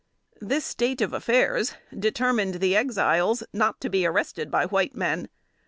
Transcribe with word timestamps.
This 0.41 0.65
state 0.65 0.99
of 0.99 1.13
affairs 1.13 1.75
determined 1.95 2.55
the 2.55 2.75
Exiles 2.75 3.43
not 3.53 3.79
to 3.81 3.87
be 3.87 4.03
arrested 4.03 4.49
by 4.49 4.65
white 4.65 4.95
men. 4.95 5.29